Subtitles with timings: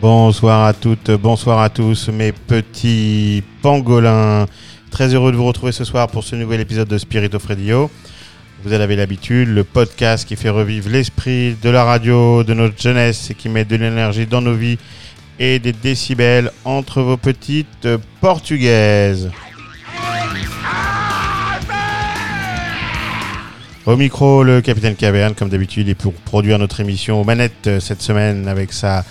[0.00, 4.46] Bonsoir à toutes, bonsoir à tous, mes petits pangolins.
[4.90, 7.90] Très heureux de vous retrouver ce soir pour ce nouvel épisode de Spirit of Radio.
[8.64, 12.80] Vous en avez l'habitude, le podcast qui fait revivre l'esprit de la radio, de notre
[12.80, 14.78] jeunesse et qui met de l'énergie dans nos vies
[15.38, 17.88] et des décibels entre vos petites
[18.20, 19.30] portugaises.
[23.86, 27.80] Au micro, le capitaine Caverne, comme d'habitude, et pour produire notre émission aux manettes euh,
[27.80, 29.02] cette semaine avec sa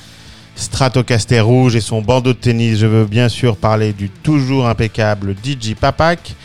[0.55, 2.77] Stratocaster rouge et son bandeau de tennis.
[2.77, 6.35] Je veux bien sûr parler du toujours impeccable DJ Papak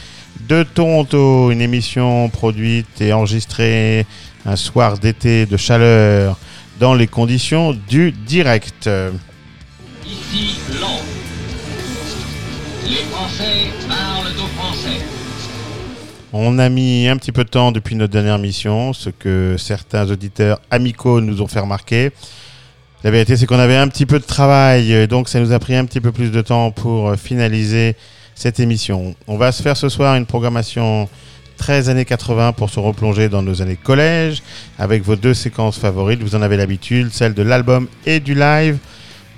[0.48, 4.06] de Toronto, une émission produite et enregistrée
[4.44, 6.38] un soir d'été de chaleur
[6.80, 8.88] dans les conditions du direct.
[10.06, 11.04] Ici Londres.
[12.88, 15.00] Les Français parlent aux Français.
[16.32, 20.10] On a mis un petit peu de temps depuis notre dernière mission, ce que certains
[20.10, 22.10] auditeurs amicaux nous ont fait remarquer.
[23.04, 25.76] La vérité, c'est qu'on avait un petit peu de travail, donc ça nous a pris
[25.76, 27.96] un petit peu plus de temps pour euh, finaliser
[28.34, 29.14] cette émission.
[29.28, 31.08] On va se faire ce soir une programmation
[31.58, 34.42] 13 années 80 pour se replonger dans nos années collège,
[34.78, 36.22] avec vos deux séquences favorites.
[36.22, 38.78] Vous en avez l'habitude, celle de l'album et du live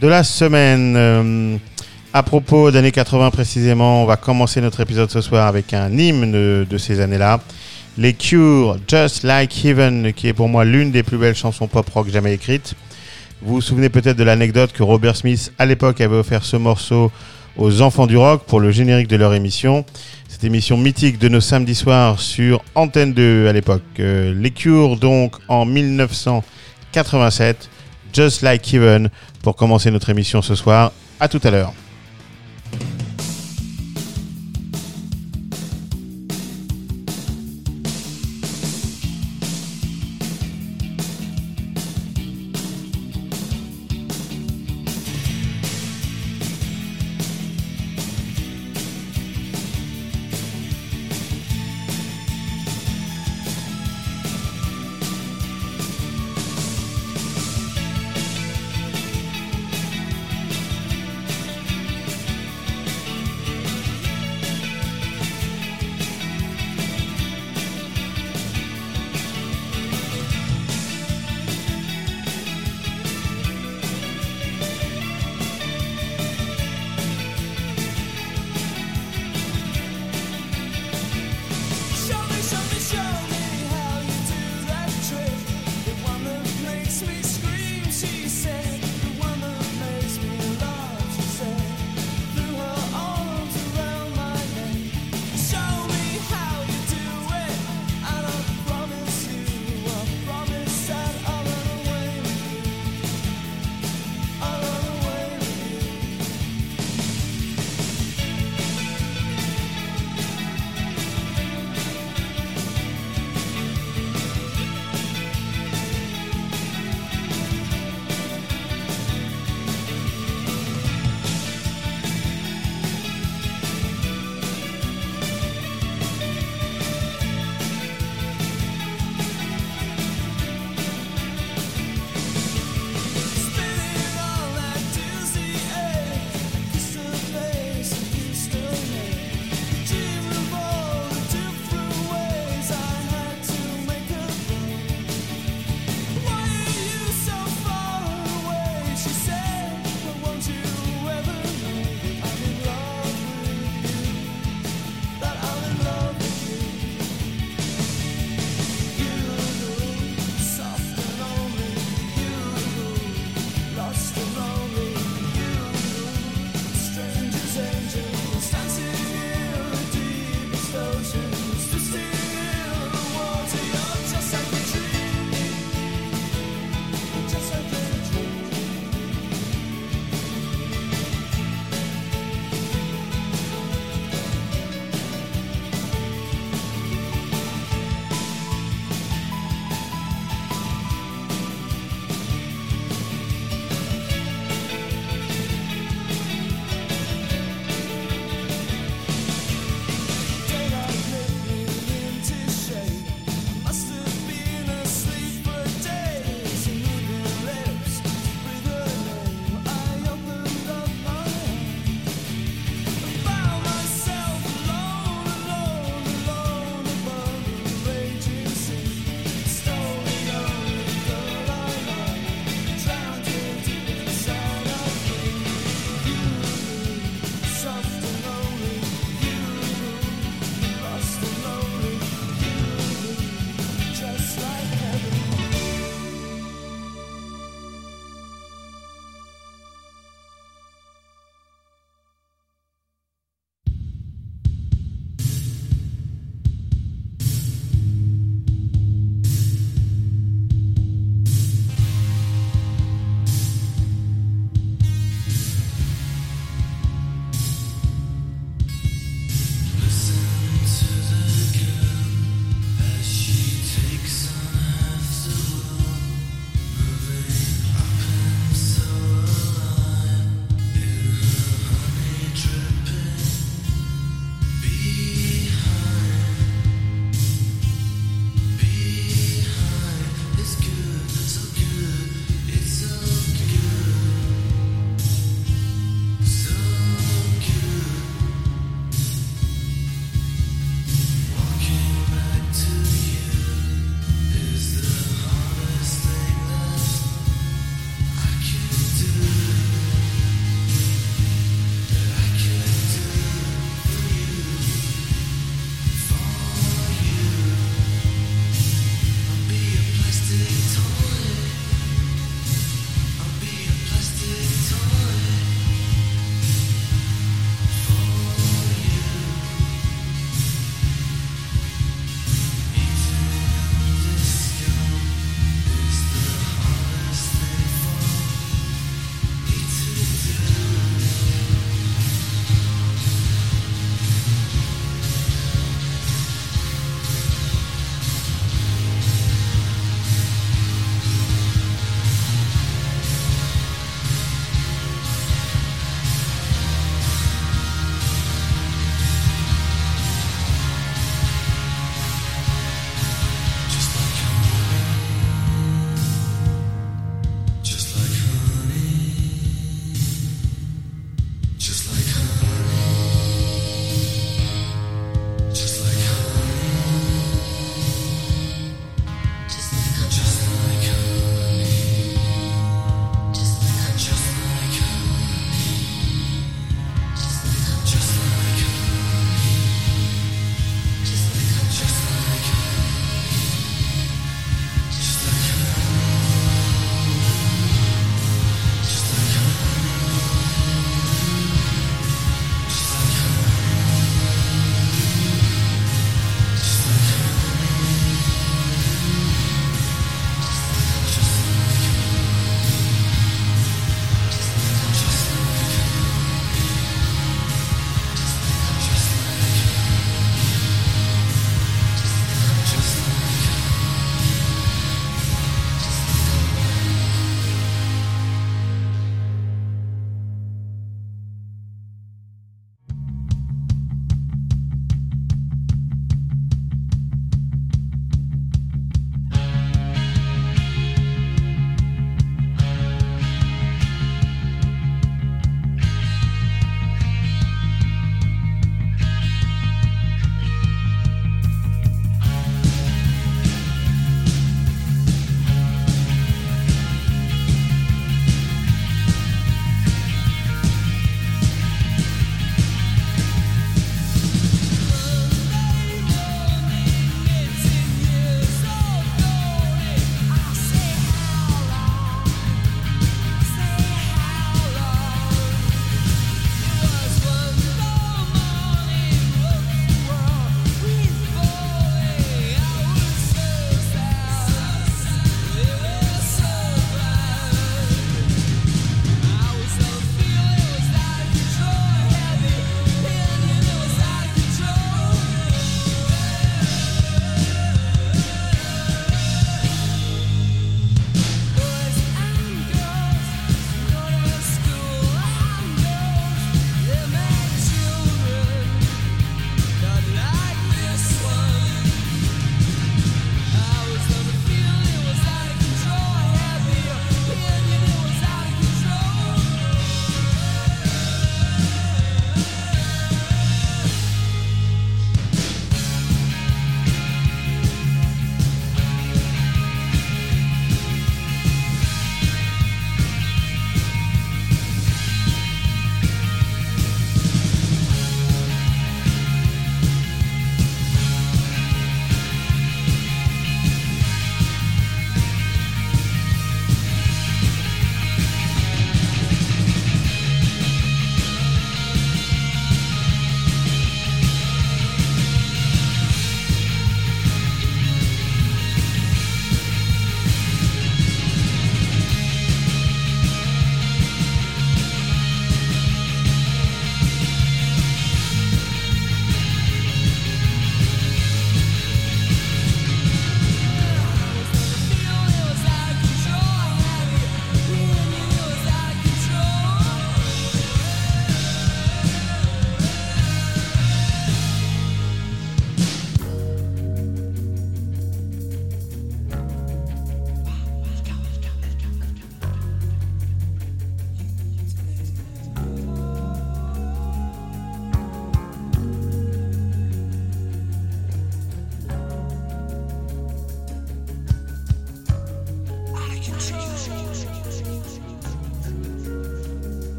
[0.00, 0.94] de la semaine.
[0.96, 1.56] Euh,
[2.12, 6.64] à propos d'années 80 précisément, on va commencer notre épisode ce soir avec un hymne
[6.64, 7.40] de, ces années-là.
[7.96, 11.88] Les Cure, Just Like Heaven, qui est pour moi l'une des plus belles chansons pop
[11.90, 12.74] rock jamais écrites.
[13.42, 17.12] Vous vous souvenez peut-être de l'anecdote que Robert Smith, à l'époque, avait offert ce morceau
[17.56, 19.84] aux enfants du rock pour le générique de leur émission.
[20.28, 23.82] Cette émission mythique de nos samedis soirs sur Antenne 2 à l'époque.
[23.98, 27.68] Euh, les Cure, donc, en 1987.
[28.12, 29.10] Just Like Heaven,
[29.42, 30.92] pour commencer notre émission ce soir.
[31.20, 31.72] À tout à l'heure.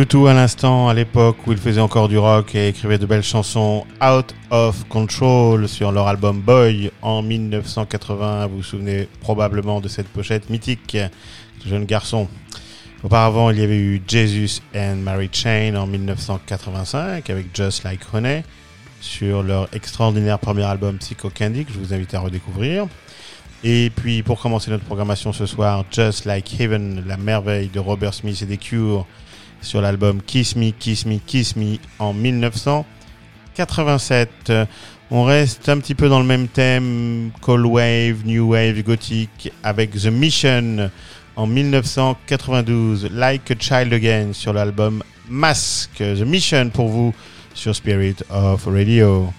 [0.00, 3.22] U2 à l'instant, à l'époque où il faisait encore du rock et écrivait de belles
[3.22, 8.46] chansons, Out of Control sur leur album Boy en 1980.
[8.46, 10.96] Vous vous souvenez probablement de cette pochette mythique,
[11.66, 12.28] jeune garçon.
[13.02, 18.42] Auparavant, il y avait eu Jesus and Mary Chain en 1985 avec Just Like Honey
[19.02, 22.86] sur leur extraordinaire premier album Psycho Candy que je vous invite à redécouvrir.
[23.64, 28.14] Et puis pour commencer notre programmation ce soir, Just Like Heaven, la merveille de Robert
[28.14, 29.06] Smith et des Cure
[29.60, 34.52] sur l'album Kiss Me, Kiss Me, Kiss Me en 1987.
[35.10, 39.92] On reste un petit peu dans le même thème, Cold Wave, New Wave, Gothic, avec
[39.92, 40.90] The Mission
[41.36, 45.90] en 1992, Like a Child Again sur l'album Mask.
[45.96, 47.14] The Mission pour vous
[47.54, 49.32] sur Spirit of Radio.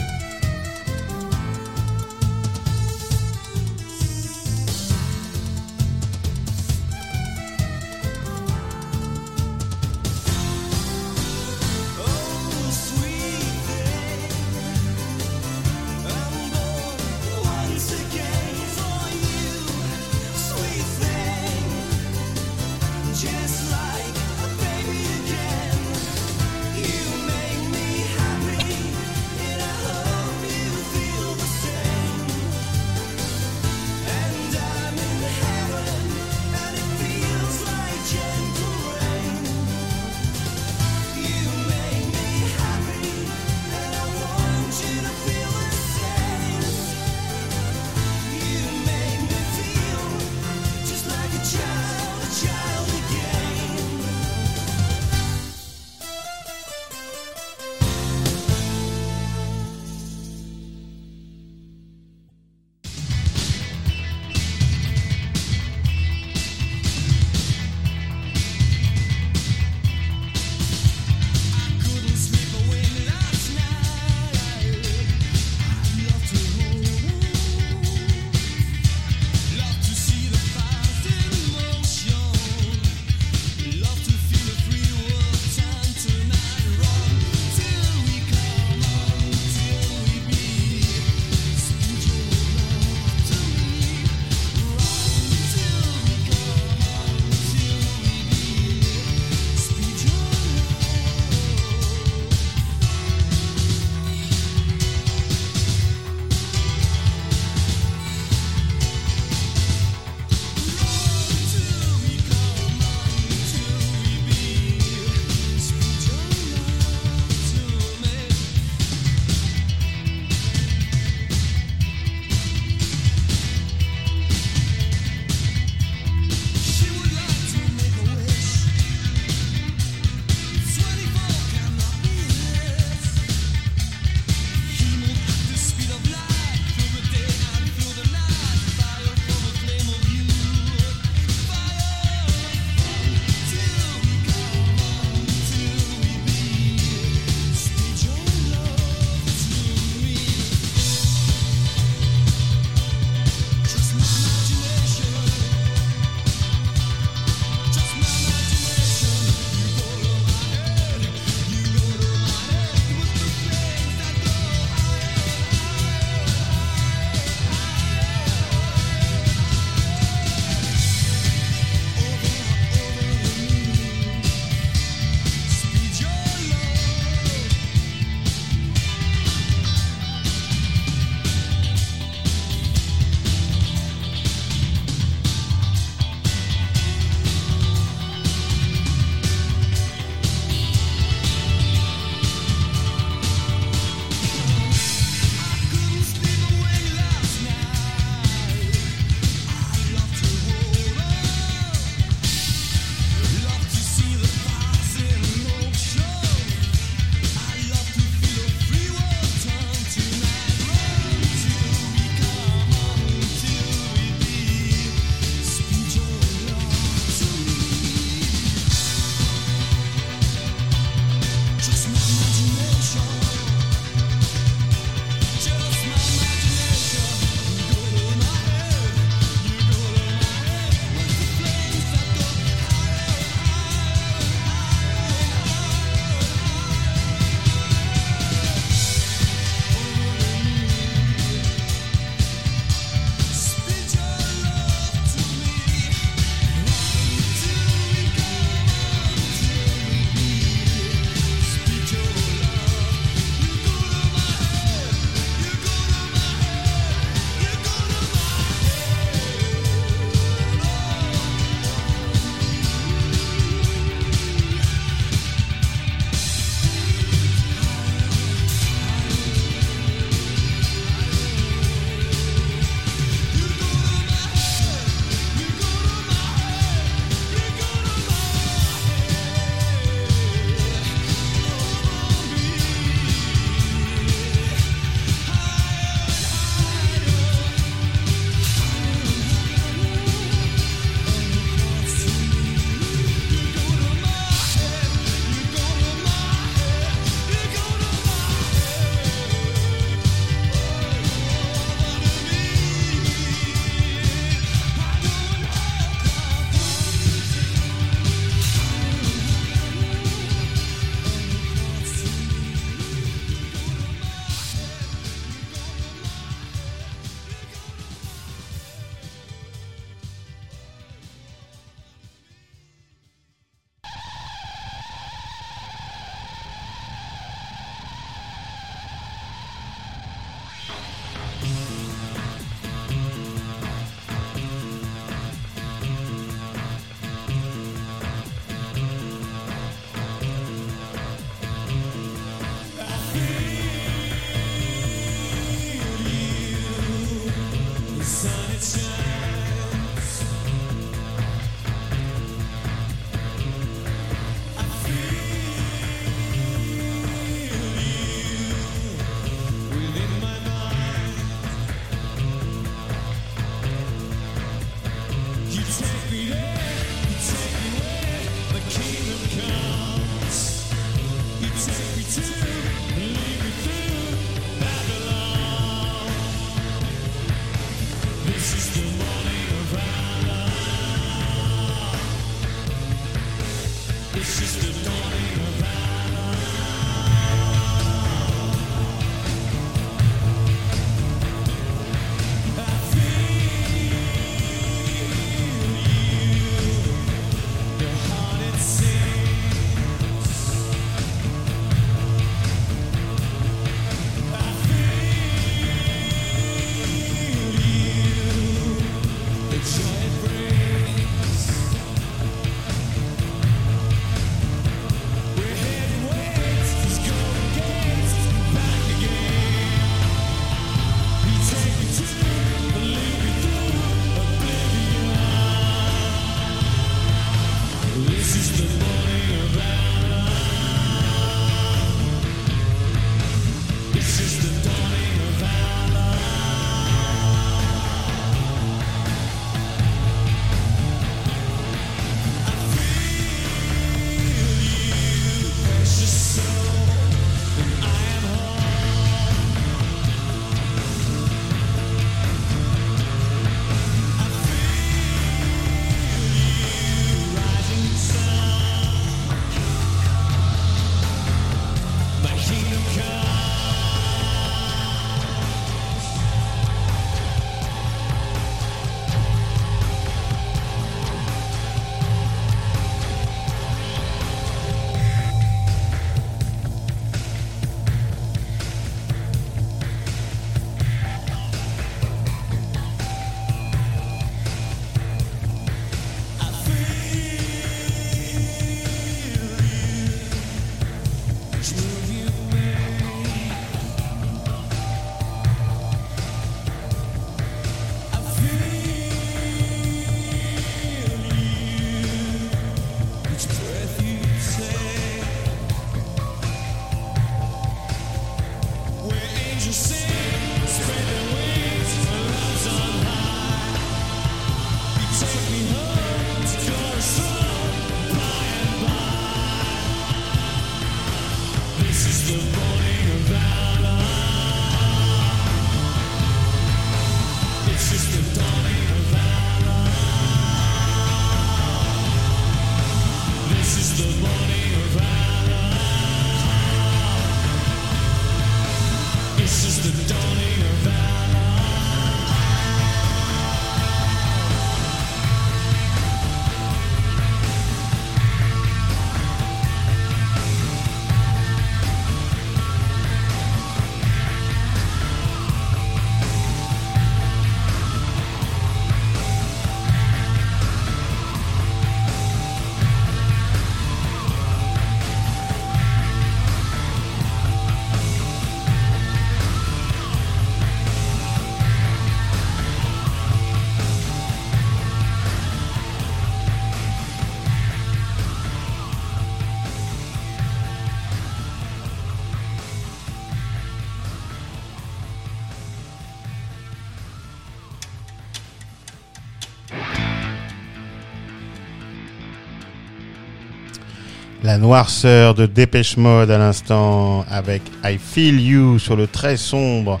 [594.58, 600.00] Noirceur de Dépêche Mode à l'instant avec I Feel You sur le très sombre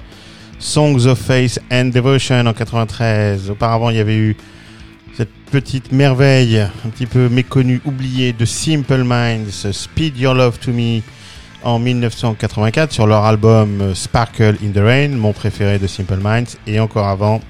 [0.58, 3.50] Songs of Faith and Devotion en 93.
[3.50, 4.36] Auparavant, il y avait eu
[5.16, 10.72] cette petite merveille un petit peu méconnue, oubliée de Simple Minds, Speed Your Love to
[10.72, 11.00] Me
[11.62, 16.80] en 1984 sur leur album Sparkle in the Rain, mon préféré de Simple Minds, et
[16.80, 17.40] encore avant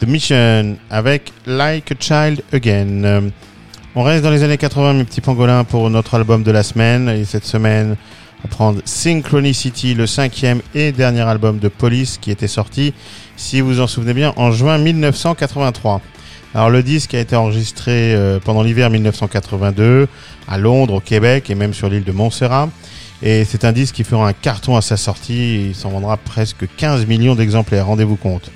[0.00, 3.30] The Mission avec Like a Child Again.
[3.96, 7.08] On reste dans les années 80, mes petits pangolins, pour notre album de la semaine.
[7.08, 7.96] Et cette semaine,
[8.40, 12.92] on va prendre Synchronicity, le cinquième et dernier album de Police qui était sorti,
[13.36, 16.00] si vous en souvenez bien, en juin 1983.
[16.56, 20.08] Alors le disque a été enregistré euh, pendant l'hiver 1982
[20.48, 22.70] à Londres, au Québec et même sur l'île de Montserrat.
[23.22, 25.68] Et c'est un disque qui fera un carton à sa sortie.
[25.68, 28.50] Il s'en vendra presque 15 millions d'exemplaires, rendez-vous compte.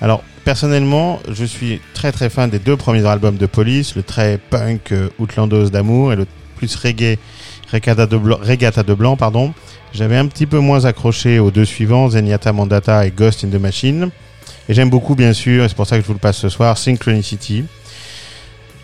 [0.00, 4.38] Alors personnellement, je suis très très fan des deux premiers albums de Police, le très
[4.38, 6.26] punk euh, Outlandos d'amour et le
[6.56, 7.18] plus reggae
[7.72, 9.52] Regatta de Blanc, de Blanc pardon.
[9.92, 13.60] J'avais un petit peu moins accroché aux deux suivants, Zenyatta Mandata et Ghost in the
[13.60, 14.10] Machine.
[14.68, 16.48] Et j'aime beaucoup bien sûr, et c'est pour ça que je vous le passe ce
[16.48, 17.64] soir, Synchronicity.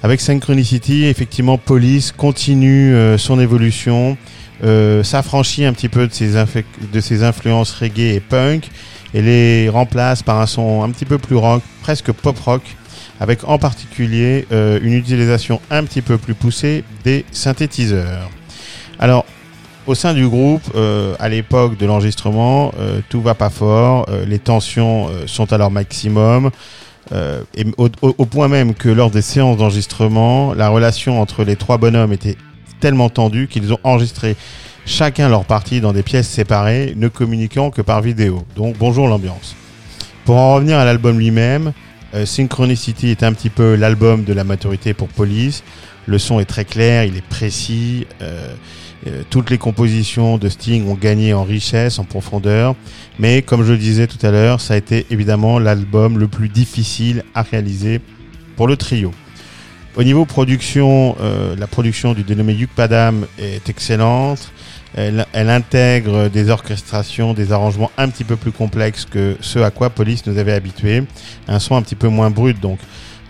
[0.02, 4.16] Avec Synchronicity, effectivement, Police continue euh, son évolution,
[4.62, 8.68] euh, s'affranchit un petit peu de ses influences reggae et punk,
[9.14, 12.62] et les remplace par un son un petit peu plus rock, presque pop rock,
[13.18, 18.30] avec en particulier euh, une utilisation un petit peu plus poussée des synthétiseurs.
[18.98, 19.24] Alors,
[19.86, 24.38] au sein du groupe, euh, à l'époque de l'enregistrement, euh, tout va pas fort, les
[24.38, 26.50] tensions sont à leur maximum,
[27.76, 32.36] au point même que lors des séances d'enregistrement, la relation entre les trois bonhommes était
[32.80, 34.36] tellement tendue qu'ils ont enregistré
[34.86, 38.44] chacun leur partie dans des pièces séparées, ne communiquant que par vidéo.
[38.56, 39.54] Donc bonjour l'ambiance.
[40.24, 41.72] Pour en revenir à l'album lui-même,
[42.14, 45.62] euh, Synchronicity est un petit peu l'album de la maturité pour Police.
[46.06, 48.06] Le son est très clair, il est précis.
[48.22, 48.54] euh,
[49.06, 52.74] euh, toutes les compositions de Sting ont gagné en richesse, en profondeur.
[53.18, 56.48] Mais comme je le disais tout à l'heure, ça a été évidemment l'album le plus
[56.48, 58.00] difficile à réaliser
[58.56, 59.12] pour le trio.
[59.96, 64.52] Au niveau production, euh, la production du dénommé Yuk Padam est excellente.
[64.94, 69.90] Elle, intègre des orchestrations, des arrangements un petit peu plus complexes que ceux à quoi
[69.90, 71.04] Police nous avait habitués.
[71.46, 72.78] Un son un petit peu moins brut, donc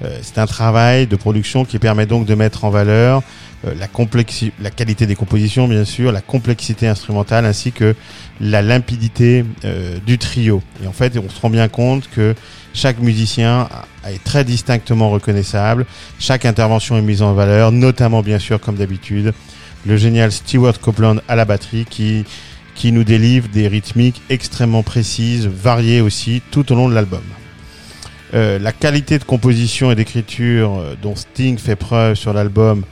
[0.03, 3.23] euh, c'est un travail de production qui permet donc de mettre en valeur
[3.65, 7.95] la, complexi- la qualité des compositions, bien sûr, la complexité instrumentale, ainsi que
[8.41, 10.63] la limpidité euh, du trio.
[10.83, 12.35] Et en fait, on se rend bien compte que
[12.73, 13.69] chaque musicien
[14.07, 15.85] est très distinctement reconnaissable.
[16.19, 19.35] Chaque intervention est mise en valeur, notamment, bien sûr, comme d'habitude,
[19.87, 22.25] le génial Stewart Copeland à la batterie qui,
[22.75, 27.23] qui nous délivre des rythmiques extrêmement précises, variées aussi, tout au long de l'album.
[28.33, 32.85] Euh, la qualité de composition et d'écriture euh, dont Sting fait preuve sur l'album,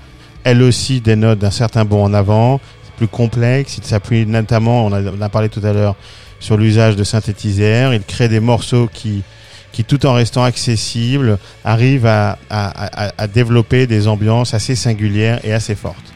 [0.50, 2.60] elle aussi dénote d'un certain bond en avant.
[2.96, 5.94] Plus complexe, il s'appuie notamment, on a, a parlé tout à l'heure,
[6.40, 7.94] sur l'usage de synthétiseurs.
[7.94, 9.22] Il crée des morceaux qui,
[9.86, 16.12] tout en restant accessibles, arrivent à- à développer des ambiances assez singulières et assez fortes.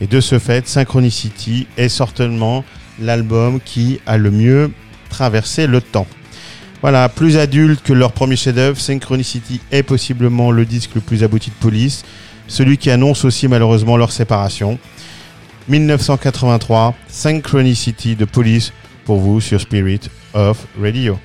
[0.00, 2.64] Et de ce fait, Synchronicity est certainement
[3.00, 4.72] l'album qui a le mieux
[5.08, 6.06] traversé le temps.
[6.82, 11.50] Voilà, plus adulte que leur premier chef-d'œuvre, Synchronicity est possiblement le disque le plus abouti
[11.50, 12.04] de Police,
[12.48, 14.78] celui qui annonce aussi malheureusement leur séparation.
[15.68, 18.72] 1983, Synchronicity de Police
[19.04, 20.00] pour vous sur Spirit
[20.34, 21.18] of Radio.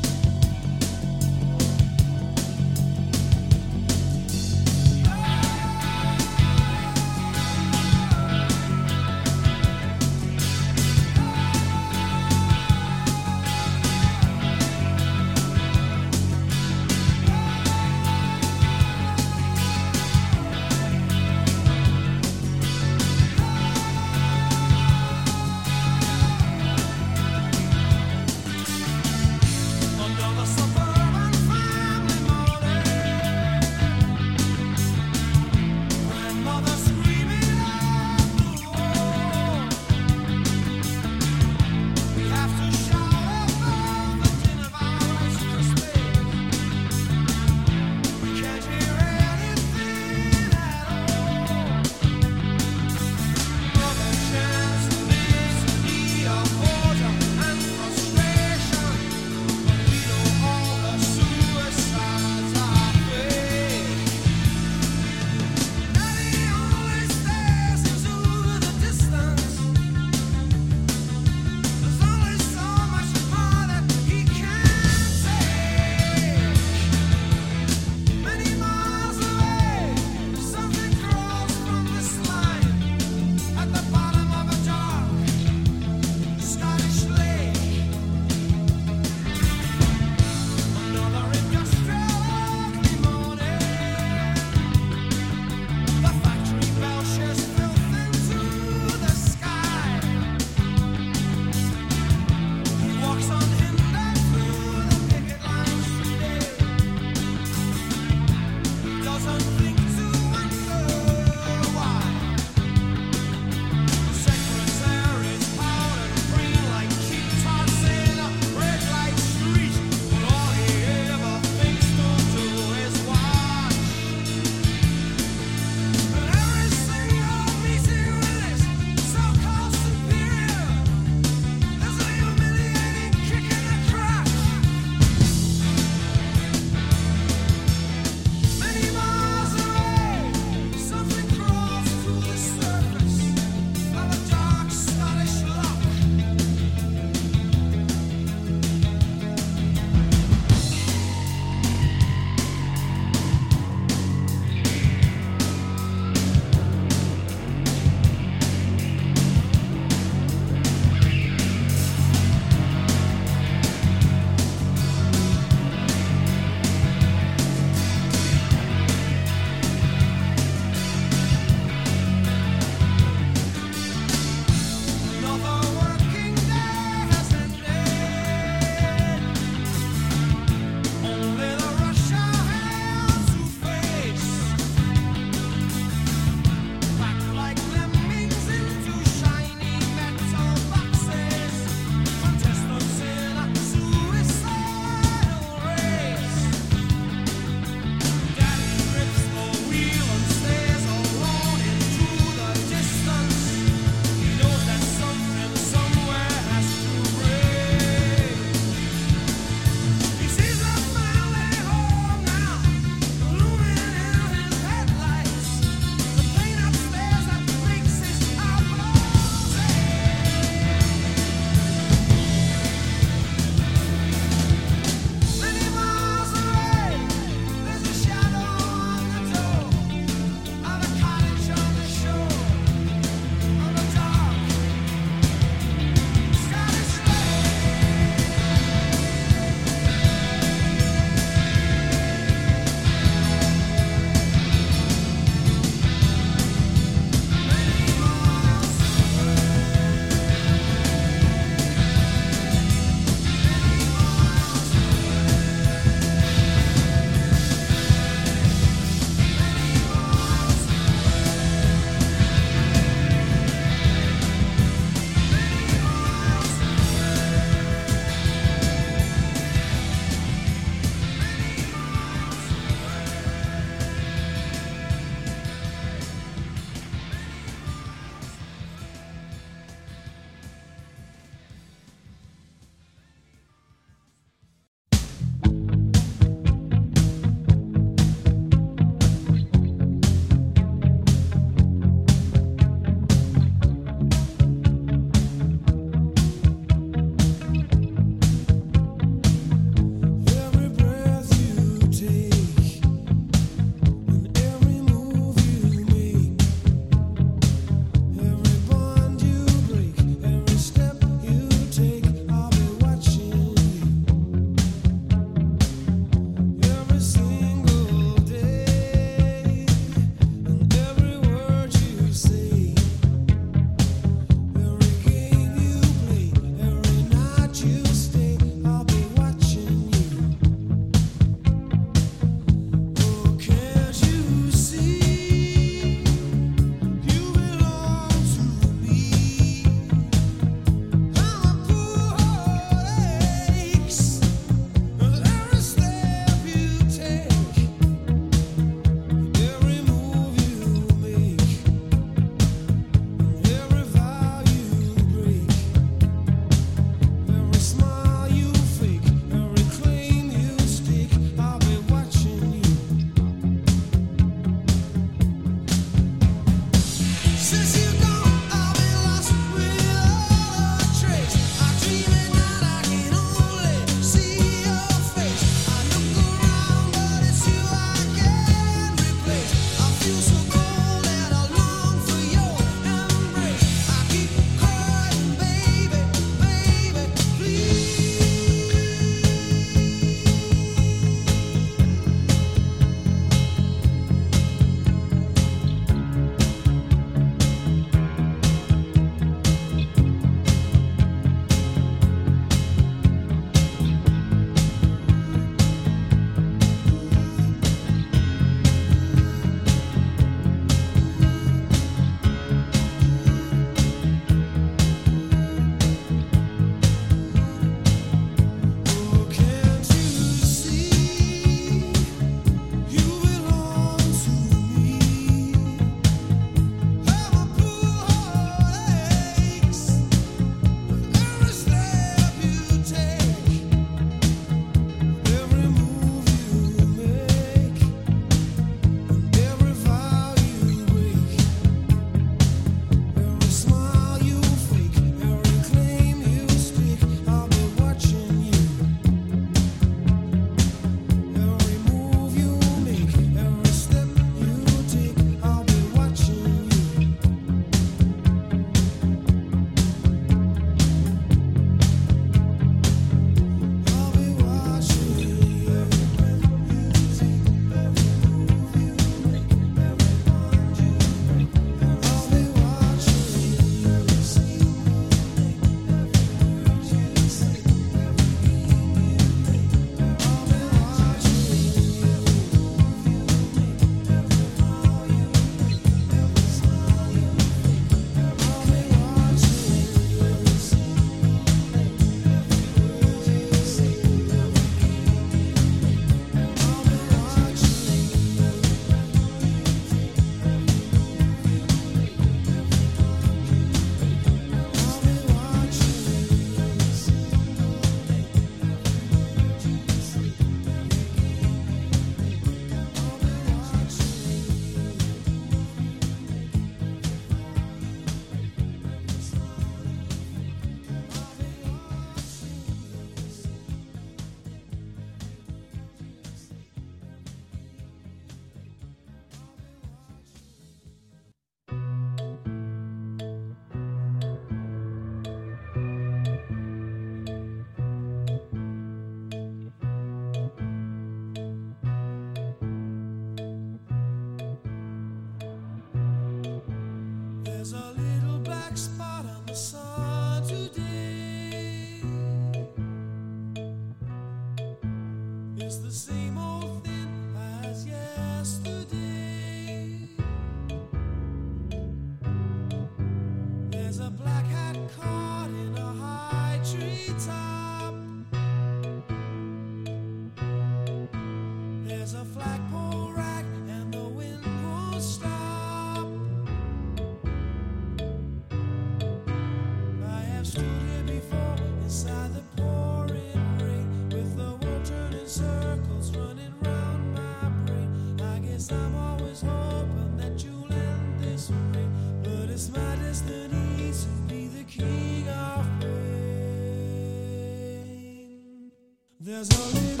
[599.31, 600.00] There's a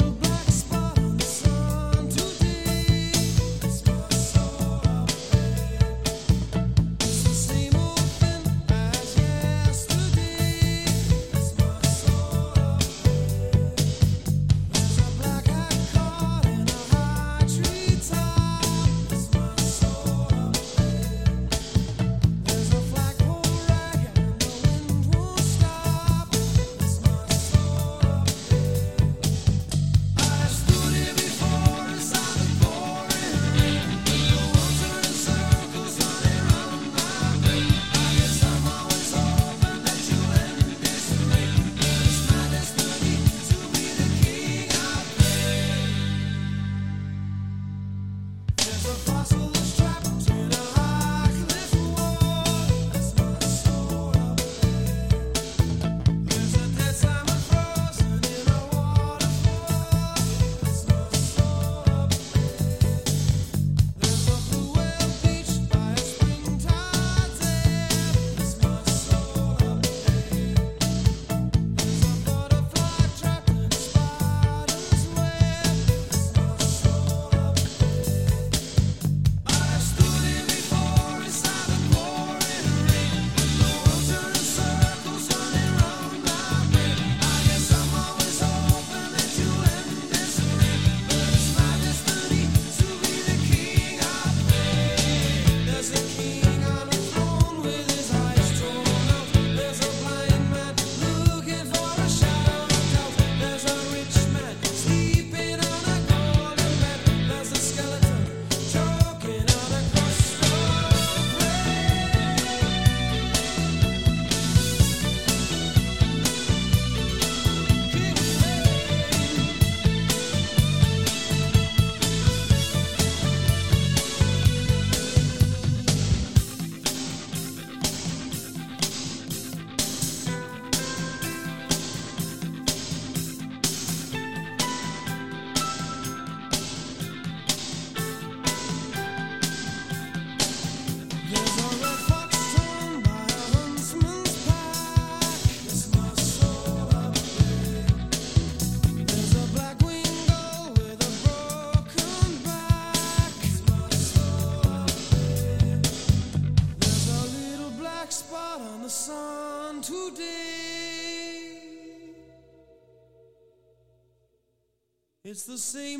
[165.31, 165.90] It's the same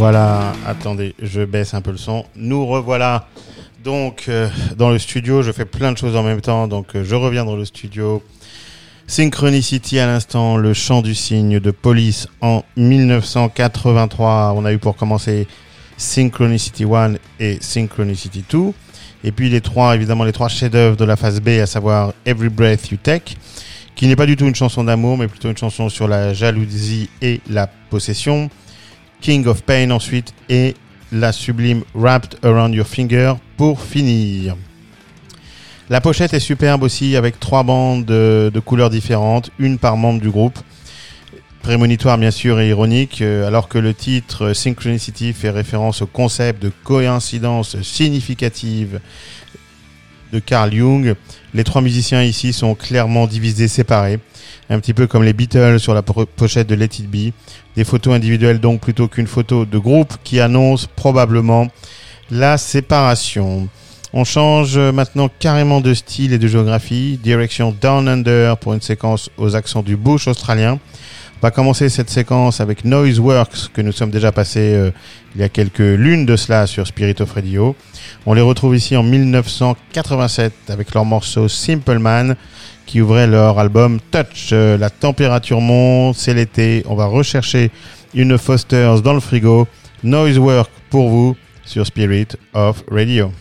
[0.00, 2.24] Voilà, attendez, je baisse un peu le son.
[2.34, 3.28] Nous revoilà
[3.84, 4.48] donc euh,
[4.78, 5.42] dans le studio.
[5.42, 8.22] Je fais plein de choses en même temps, donc euh, je reviens dans le studio.
[9.06, 14.54] Synchronicity à l'instant, le chant du cygne de police en 1983.
[14.56, 15.46] On a eu pour commencer
[15.98, 18.72] Synchronicity 1 et Synchronicity 2.
[19.24, 22.48] Et puis les trois, évidemment, les trois chefs-d'œuvre de la phase B, à savoir Every
[22.48, 23.36] Breath You Take,
[23.94, 27.10] qui n'est pas du tout une chanson d'amour, mais plutôt une chanson sur la jalousie
[27.20, 28.48] et la possession.
[29.20, 30.74] King of Pain ensuite et
[31.12, 34.56] la sublime Wrapped Around Your Finger pour finir.
[35.88, 40.30] La pochette est superbe aussi avec trois bandes de, couleurs différentes, une par membre du
[40.30, 40.58] groupe.
[41.62, 46.62] Prémonitoire bien sûr et ironique, euh, alors que le titre Synchronicity fait référence au concept
[46.62, 49.00] de coïncidence significative
[50.32, 51.16] de Carl Jung.
[51.54, 54.20] Les trois musiciens ici sont clairement divisés, séparés,
[54.68, 57.32] un petit peu comme les Beatles sur la po- pochette de Let It Be.
[57.76, 61.66] Des photos individuelles donc plutôt qu'une photo de groupe qui annonce probablement
[62.30, 63.68] la séparation.
[64.12, 67.18] On change maintenant carrément de style et de géographie.
[67.22, 70.78] Direction Down Under pour une séquence aux accents du bush australien.
[71.42, 74.90] On va commencer cette séquence avec Noiseworks que nous sommes déjà passés euh,
[75.34, 77.74] il y a quelques lunes de cela sur Spirit of Radio.
[78.26, 82.36] On les retrouve ici en 1987 avec leur morceau Simple Man
[82.84, 84.50] qui ouvrait leur album Touch.
[84.52, 86.82] Euh, la température monte, c'est l'été.
[86.86, 87.70] On va rechercher
[88.12, 89.66] une Foster's dans le frigo.
[90.04, 93.32] Noisework pour vous sur Spirit of Radio.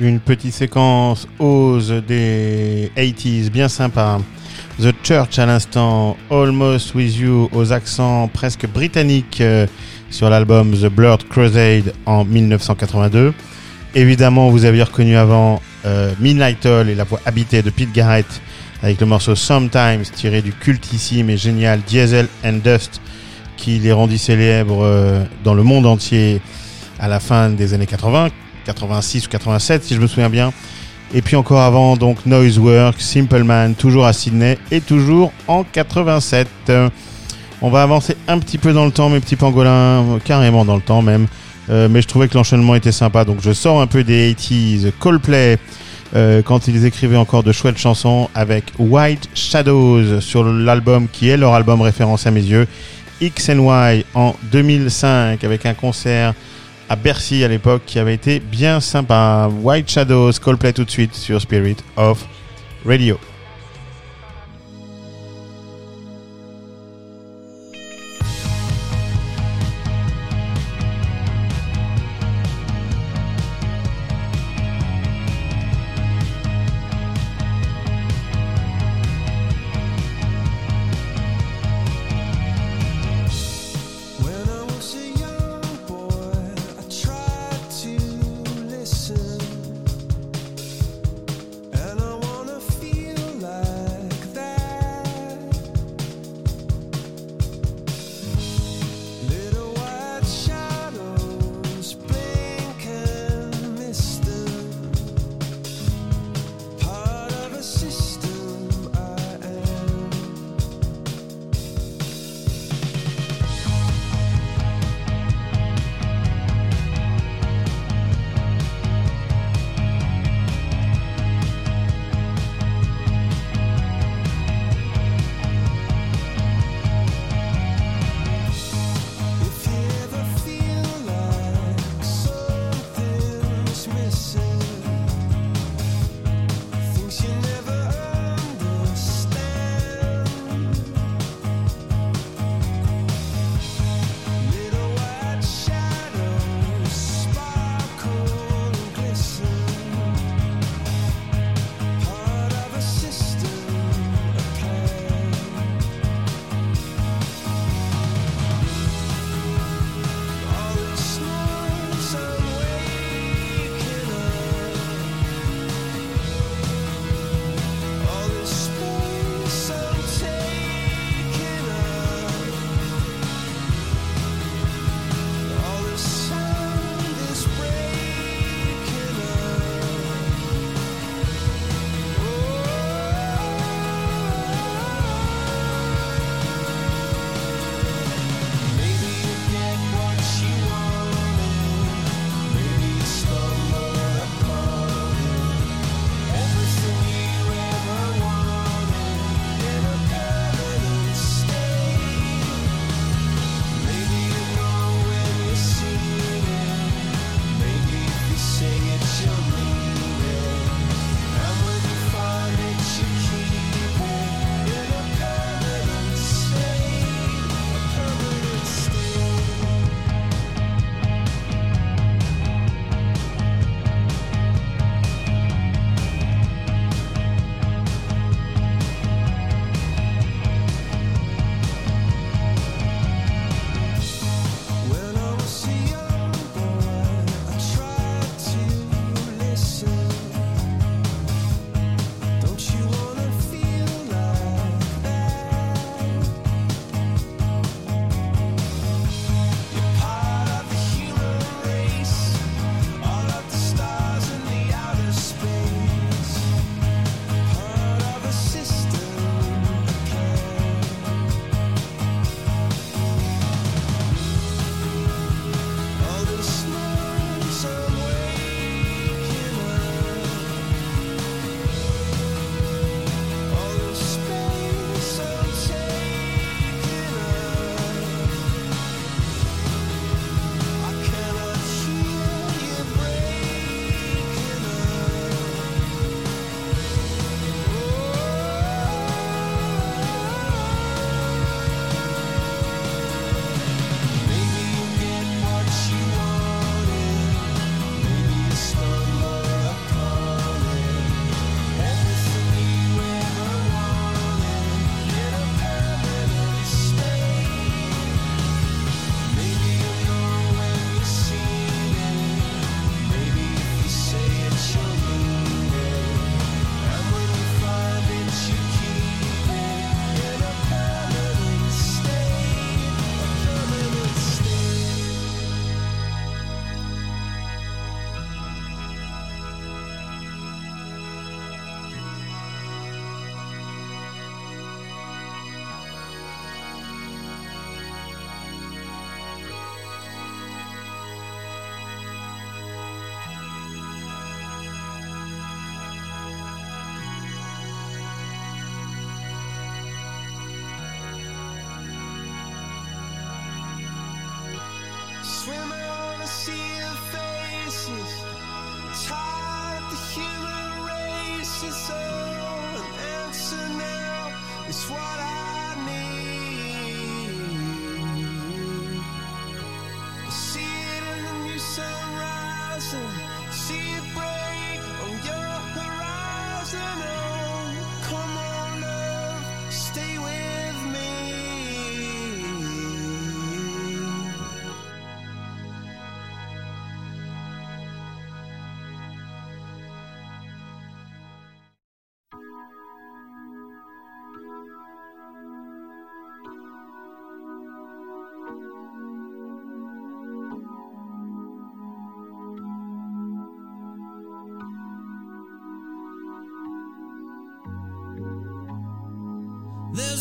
[0.00, 4.18] Une petite séquence ose des 80s, bien sympa.
[4.80, 9.66] The Church à l'instant, Almost With You aux accents presque britanniques euh,
[10.08, 13.34] sur l'album The Blurred Crusade en 1982.
[13.94, 18.40] Évidemment, vous avez reconnu avant euh, Midnight Oil et la voix habitée de Pete Garrett
[18.82, 23.02] avec le morceau Sometimes tiré du cultissime et génial Diesel and Dust
[23.58, 26.40] qui les rendit célèbres euh, dans le monde entier
[26.98, 28.30] à la fin des années 80,
[28.72, 30.52] 86 ou 87 si je me souviens bien.
[31.12, 36.46] Et puis encore avant, donc Noisework, Simple Man, toujours à Sydney et toujours en 87.
[36.68, 36.88] Euh,
[37.62, 40.82] on va avancer un petit peu dans le temps, mes petits pangolins, carrément dans le
[40.82, 41.26] temps même.
[41.68, 44.92] Euh, mais je trouvais que l'enchaînement était sympa, donc je sors un peu des 80s.
[44.98, 45.58] Coldplay,
[46.14, 51.36] euh, quand ils écrivaient encore de chouettes chansons avec White Shadows sur l'album qui est
[51.36, 52.66] leur album référence à mes yeux,
[53.22, 56.34] XNY en 2005 avec un concert
[56.90, 59.48] à Bercy à l'époque qui avait été bien sympa.
[59.62, 62.26] White Shadows, Coldplay tout de suite sur Spirit of
[62.84, 63.16] Radio.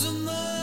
[0.02, 0.59] There's a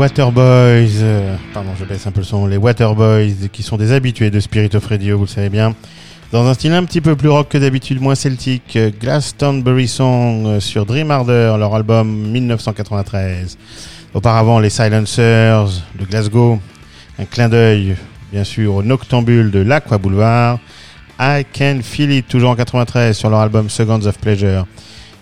[0.00, 4.30] Waterboys, euh, pardon, je baisse un peu le son, les Waterboys, qui sont des habitués
[4.30, 5.74] de Spirit of Radio, vous le savez bien,
[6.32, 10.46] dans un style un petit peu plus rock que d'habitude, moins celtique, euh, Glastonbury Song
[10.46, 13.58] euh, sur Dream Harder, leur album 1993.
[14.14, 15.68] Auparavant, les Silencers
[15.98, 16.58] de Glasgow,
[17.18, 17.94] un clin d'œil,
[18.32, 20.60] bien sûr, au Noctambule de l'Aqua Boulevard,
[21.20, 24.64] I Can Feel It, toujours en 93, sur leur album Seconds of Pleasure.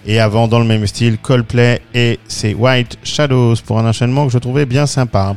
[0.07, 4.33] Et avant, dans le même style, Coldplay et ses White Shadows pour un enchaînement que
[4.33, 5.35] je trouvais bien sympa.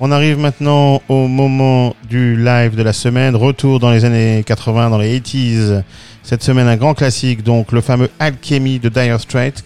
[0.00, 3.36] On arrive maintenant au moment du live de la semaine.
[3.36, 5.82] Retour dans les années 80, dans les 80s.
[6.22, 9.62] Cette semaine, un grand classique, donc le fameux Alchemy de Dire Straits,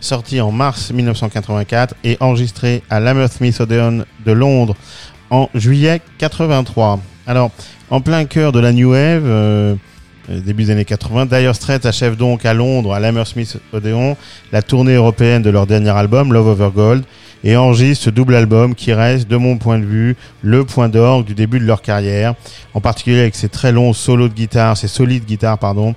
[0.00, 4.74] sorti en mars 1984 et enregistré à l'Hammersmith Odeon de Londres
[5.30, 7.00] en juillet 83.
[7.26, 7.50] Alors,
[7.90, 9.74] en plein cœur de la New Wave, euh,
[10.28, 11.26] début des années 80.
[11.26, 14.16] Dire Straits achève donc à Londres, à l'Hammersmith Odeon,
[14.52, 17.04] la tournée européenne de leur dernier album, Love Over Gold,
[17.44, 21.26] et enregistre ce double album qui reste, de mon point de vue, le point d'orgue
[21.26, 22.34] du début de leur carrière,
[22.74, 25.94] en particulier avec ses très longs solos de guitare, ses solides guitares, pardon,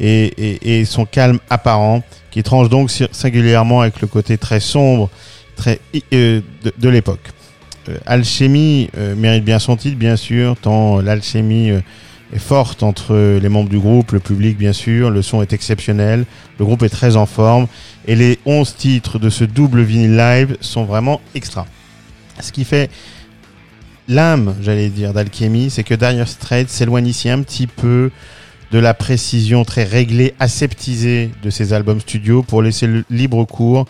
[0.00, 4.60] et, et, et son calme apparent, qui tranche donc si- singulièrement avec le côté très
[4.60, 5.08] sombre
[5.56, 5.80] très,
[6.12, 6.40] euh,
[6.78, 7.28] de, l'époque.
[7.88, 11.80] Euh, Alchemy euh, mérite bien son titre, bien sûr, tant l'alchimie euh,
[12.32, 16.24] est forte entre les membres du groupe, le public bien sûr, le son est exceptionnel,
[16.58, 17.66] le groupe est très en forme
[18.06, 21.66] et les 11 titres de ce double vinyle live sont vraiment extra.
[22.40, 22.90] Ce qui fait
[24.08, 28.10] l'âme, j'allais dire, d'Alchemy, c'est que Dire Straits s'éloigne ici un petit peu
[28.70, 33.86] de la précision très réglée, aseptisée de ses albums studio pour laisser le libre cours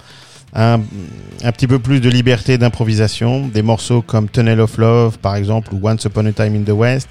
[0.54, 0.80] un,
[1.42, 3.48] un petit peu plus de liberté d'improvisation.
[3.48, 6.76] Des morceaux comme Tunnel of Love, par exemple, ou Once Upon a Time in the
[6.76, 7.08] West,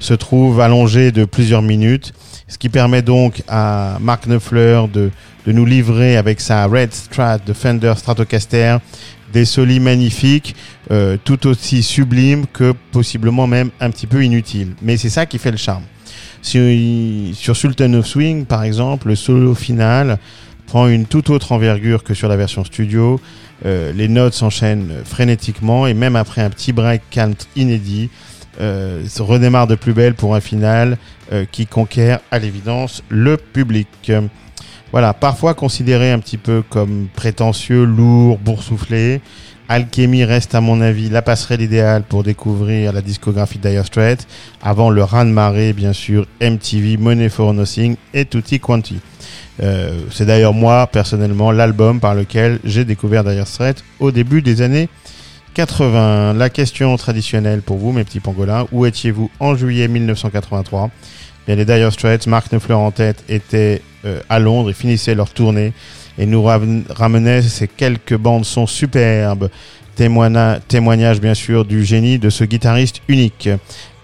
[0.00, 2.12] se trouvent allongés de plusieurs minutes,
[2.48, 5.10] ce qui permet donc à Mark Knopfler de,
[5.46, 8.78] de nous livrer avec sa Red Strat de Fender Stratocaster
[9.32, 10.56] des solis magnifiques,
[10.90, 14.74] euh, tout aussi sublimes que possiblement même un petit peu inutiles.
[14.82, 15.84] Mais c'est ça qui fait le charme.
[16.42, 16.62] Sur,
[17.34, 20.18] sur Sultan of Swing, par exemple, le solo final
[20.66, 23.20] prend une toute autre envergure que sur la version studio.
[23.66, 28.08] Euh, les notes s'enchaînent frénétiquement et même après un petit break calme inédit,
[28.60, 30.98] euh, redémarre de plus belle pour un final
[31.32, 34.12] euh, qui conquiert à l'évidence le public.
[34.92, 39.20] Voilà, parfois considéré un petit peu comme prétentieux, lourd, boursouflé,
[39.70, 44.26] Alchemy reste à mon avis la passerelle idéale pour découvrir la discographie d'Dire Straits
[44.60, 48.98] avant le raz-de-marée bien sûr MTV, Money for Nothing et Tutti Quanti.
[49.62, 54.60] Euh, c'est d'ailleurs moi personnellement l'album par lequel j'ai découvert Dire Straits au début des
[54.60, 54.88] années
[55.54, 56.34] 80.
[56.34, 60.90] La question traditionnelle pour vous mes petits pangolins, où étiez-vous en juillet 1983
[61.46, 65.30] Bien, les Dire Straits, Marc Neufleur en tête, étaient euh, à Londres et finissaient leur
[65.30, 65.72] tournée
[66.18, 69.50] et nous ramenaient ces quelques bandes son superbes.
[69.96, 73.48] Témoigna- témoignage bien sûr du génie de ce guitariste unique.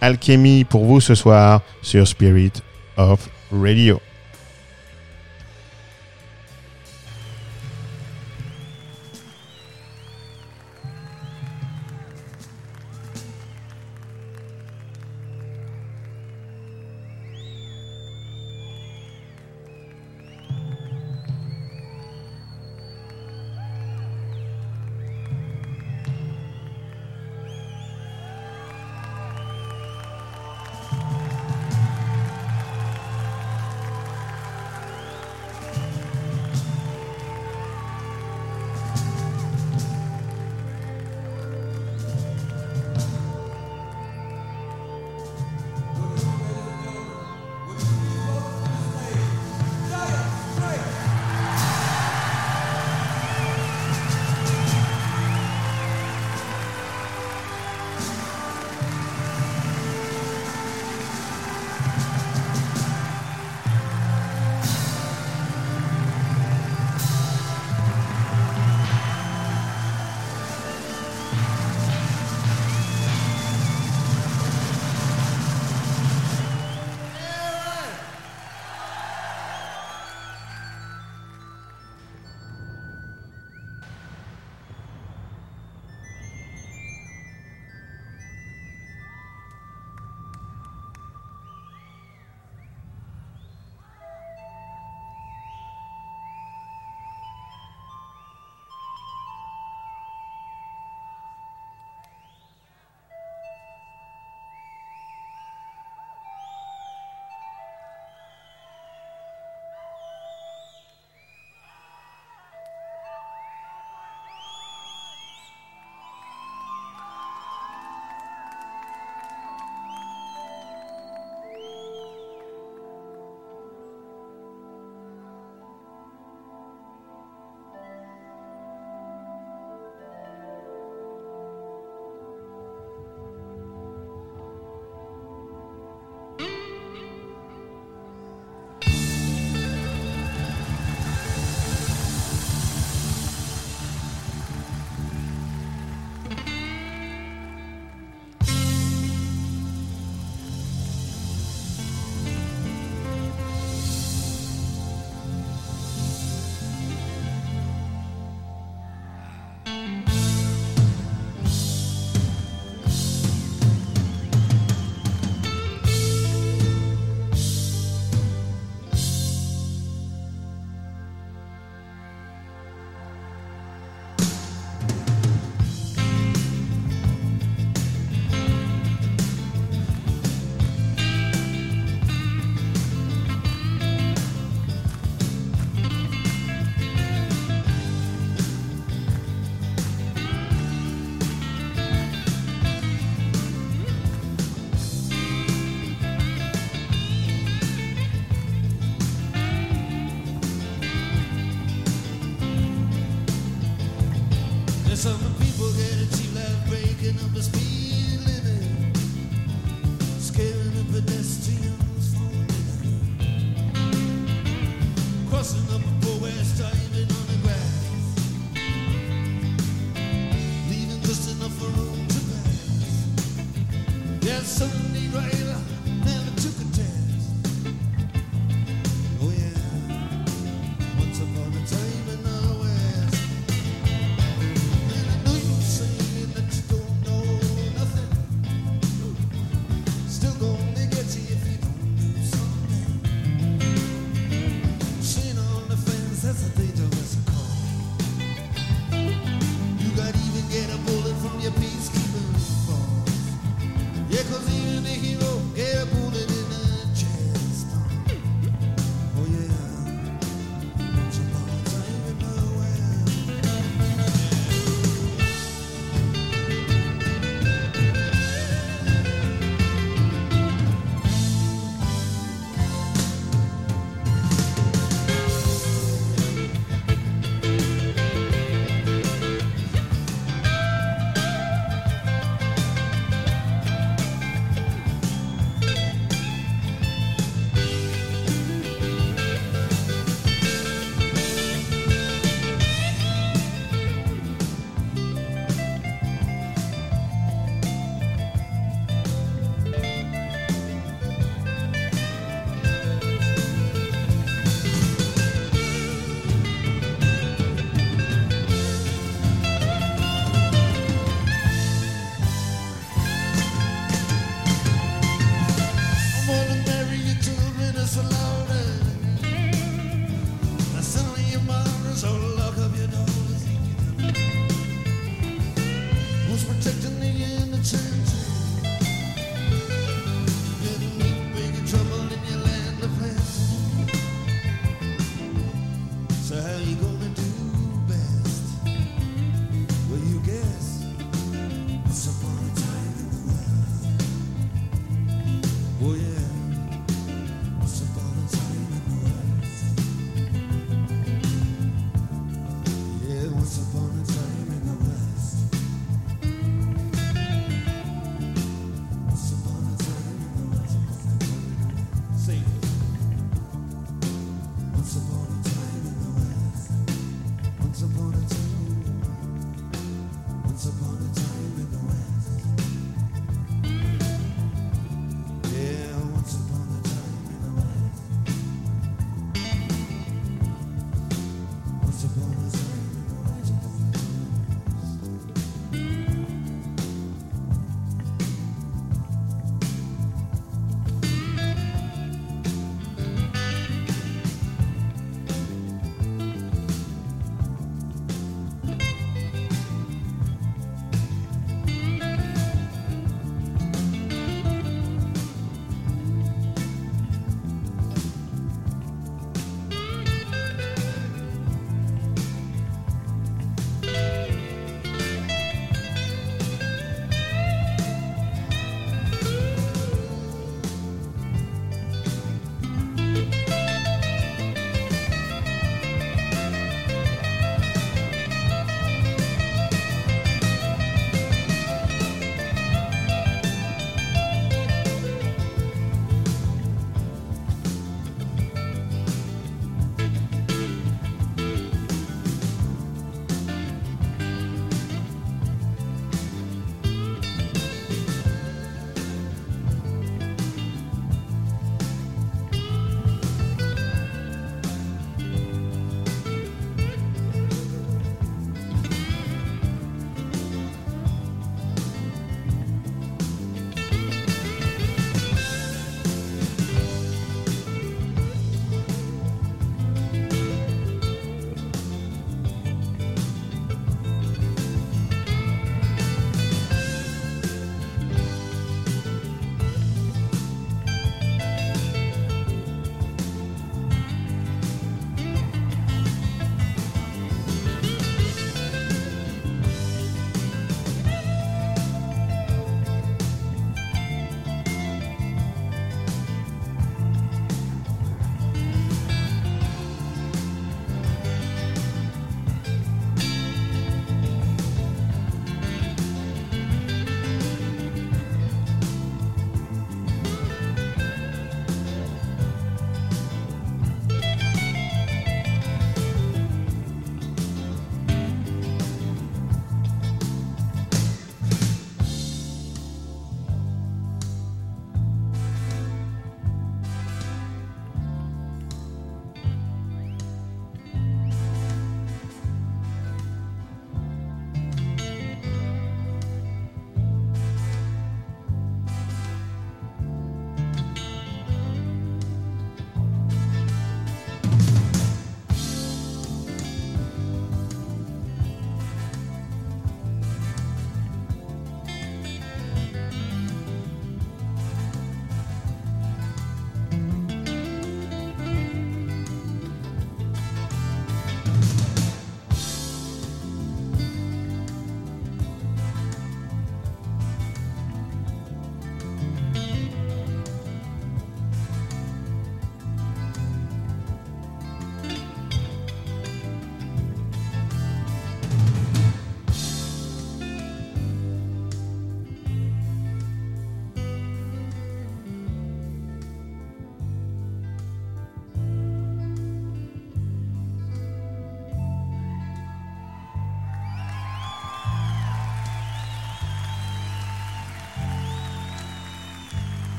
[0.00, 2.52] Alchemy pour vous ce soir sur Spirit
[2.96, 4.00] of Radio.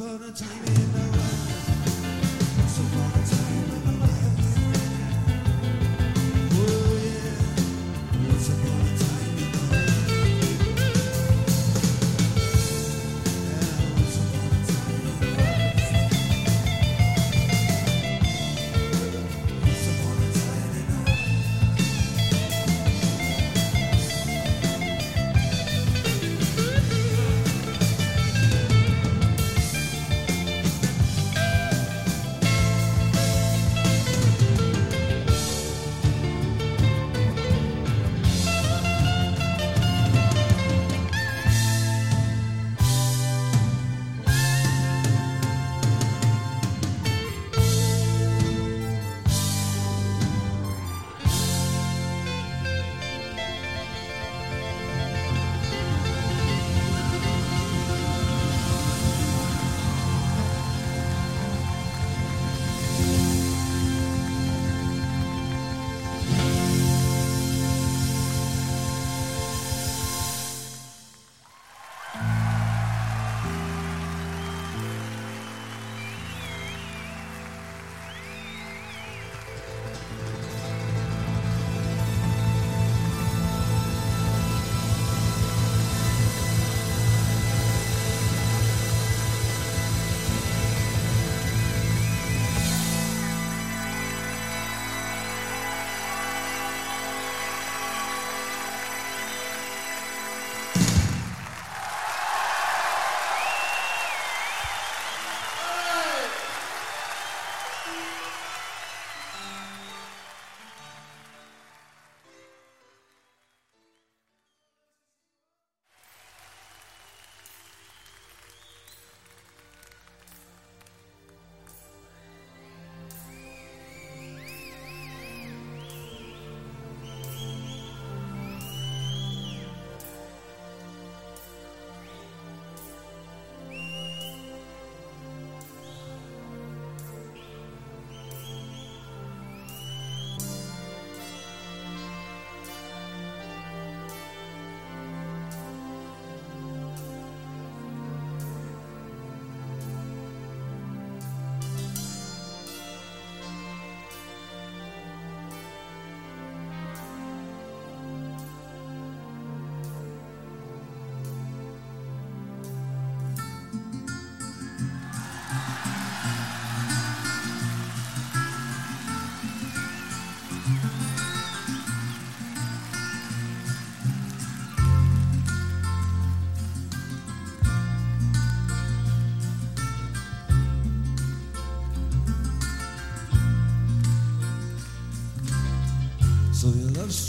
[0.00, 0.89] for the timing.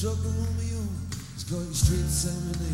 [0.01, 0.31] struggle
[1.43, 2.70] going straight to It's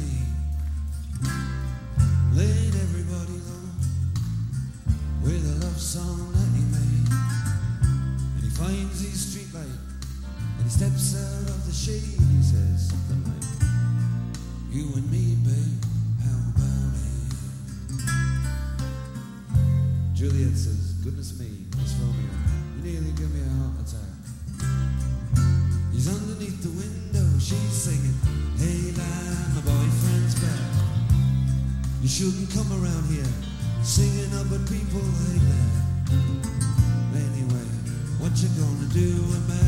[32.18, 33.32] shouldn't come around here
[33.84, 35.74] singing up at people like that.
[37.14, 37.68] Anyway,
[38.18, 39.67] what you gonna do about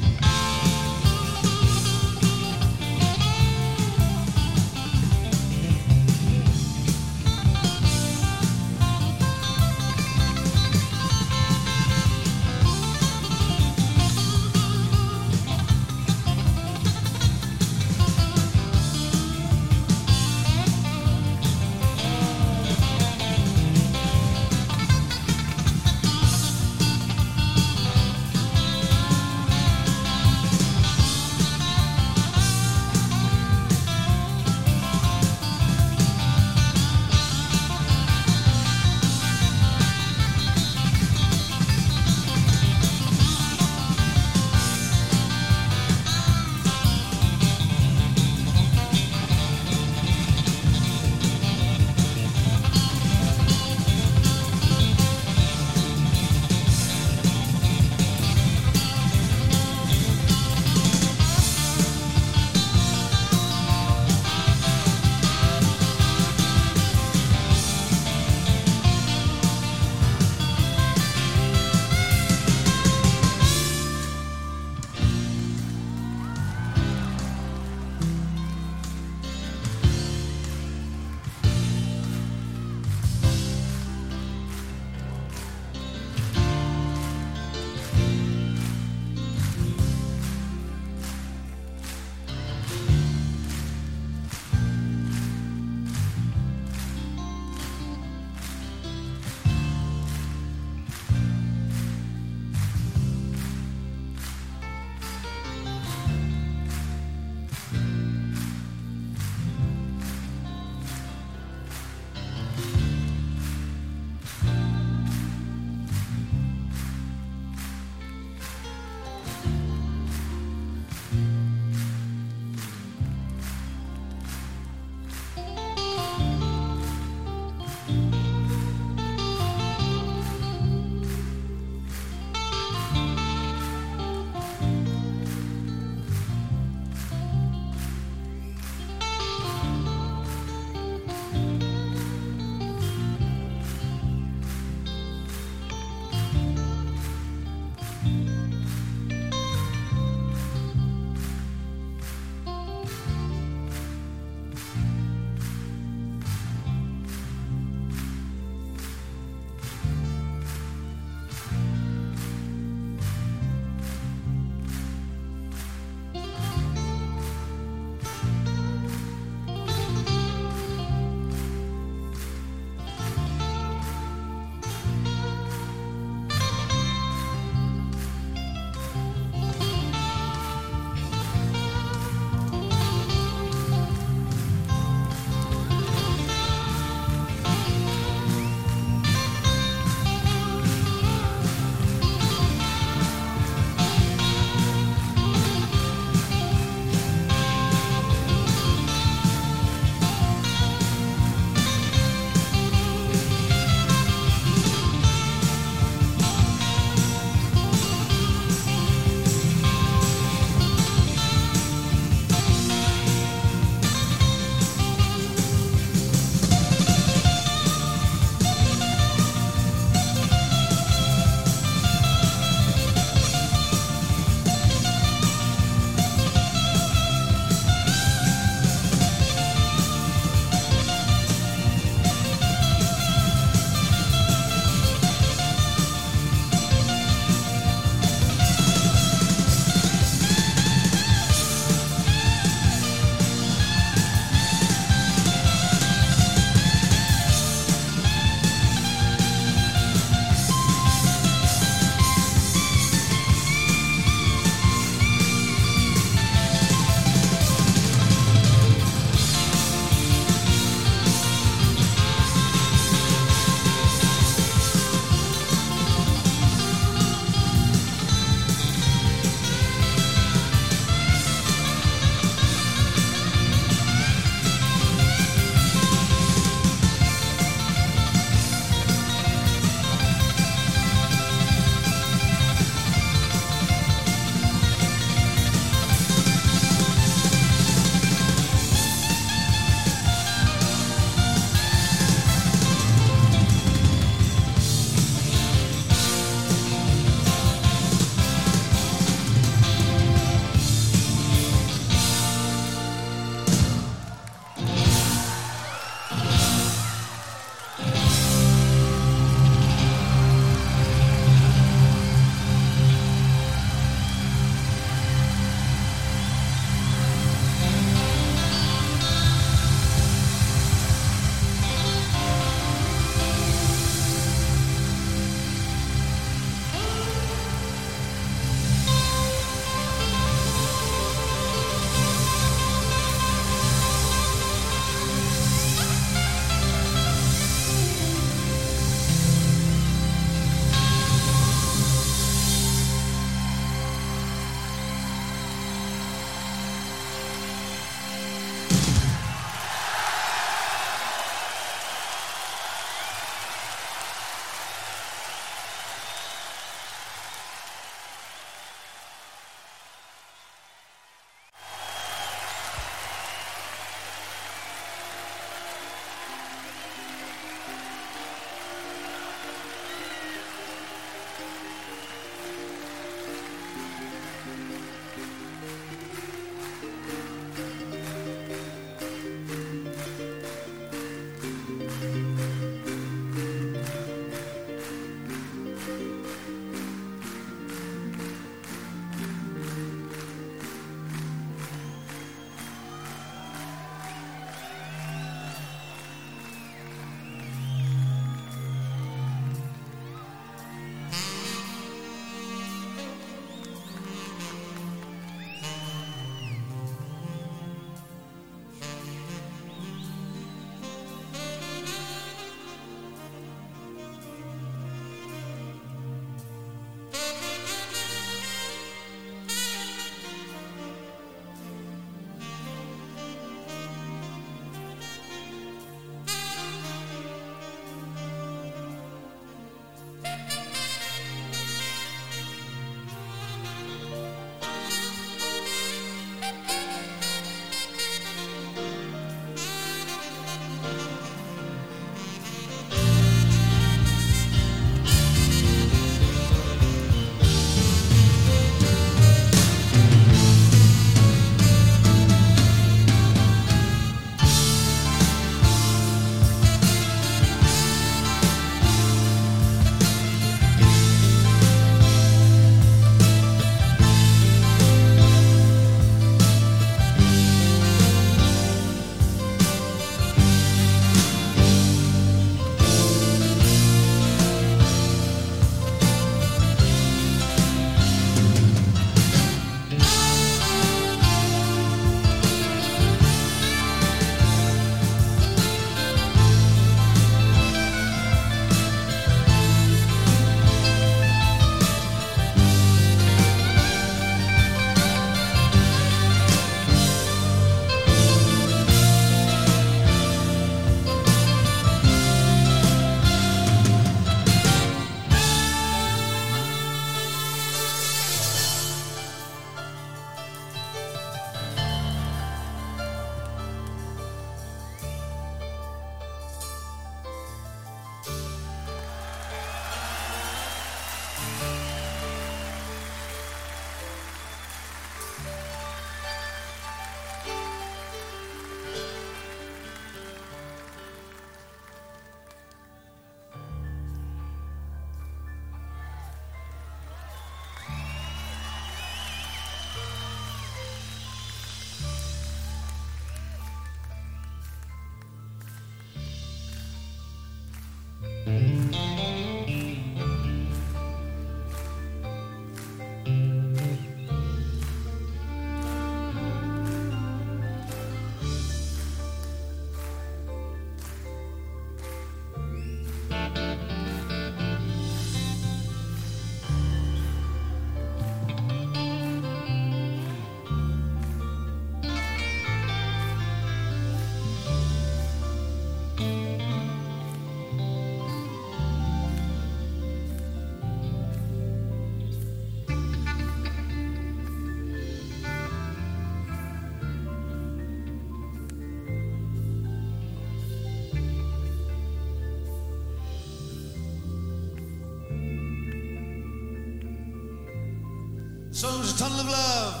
[598.81, 600.00] song's a tunnel of love.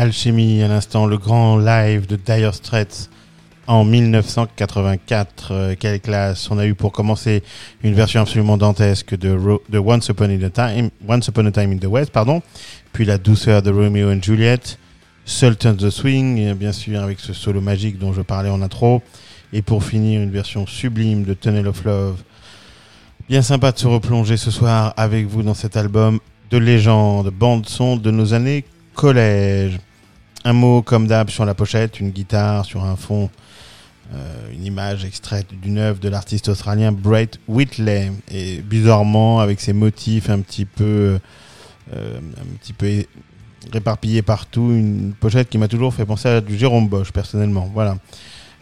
[0.00, 3.10] Alchemy, à l'instant, le grand live de Dire Straits
[3.66, 5.48] en 1984.
[5.50, 7.42] Euh, quelle classe On a eu pour commencer
[7.82, 9.36] une version absolument dantesque de,
[9.78, 12.40] Once, Upon a Time, Once Upon a Time in the West, pardon.
[12.94, 14.78] Puis la douceur de Romeo and Juliet.
[15.26, 19.02] Sultan the Swing, bien sûr avec ce solo magique dont je parlais en intro.
[19.52, 22.22] Et pour finir, une version sublime de Tunnel of Love.
[23.28, 26.20] Bien sympa de se replonger ce soir avec vous dans cet album
[26.50, 28.64] de légende, bande son de nos années
[28.94, 29.78] collège.
[30.44, 33.28] Un mot comme d'hab sur la pochette, une guitare sur un fond,
[34.14, 38.10] euh, une image extraite d'une œuvre de l'artiste australien Brett Whitley.
[38.30, 41.18] Et bizarrement, avec ses motifs un petit peu,
[41.94, 43.04] euh, un petit peu
[43.72, 47.70] réparpillés partout, une pochette qui m'a toujours fait penser à du Jérôme Bosch personnellement.
[47.72, 47.96] Voilà.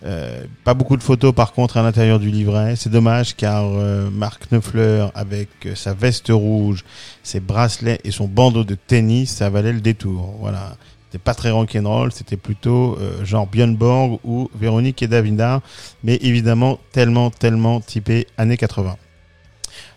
[0.04, 2.76] Euh, pas beaucoup de photos par contre à l'intérieur du livret.
[2.76, 6.84] C'est dommage car euh, Marc Neufleur avec euh, sa veste rouge,
[7.22, 10.36] ses bracelets et son bandeau de tennis, ça valait le détour.
[10.40, 10.76] Voilà.
[11.10, 15.62] C'était pas très rock'n'roll, c'était plutôt euh, genre Björn Borg ou Véronique et Davida,
[16.04, 18.94] mais évidemment tellement, tellement typé années 80.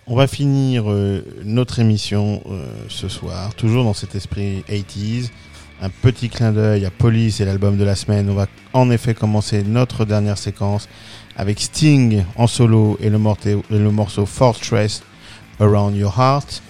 [0.07, 5.31] On va finir euh, notre émission euh, ce soir, toujours dans cet esprit 80s.
[5.81, 8.29] Un petit clin d'œil à Police et l'album de la semaine.
[8.29, 10.87] On va en effet commencer notre dernière séquence
[11.35, 15.03] avec Sting en solo et le morceau Fortress
[15.59, 16.61] Around Your Heart,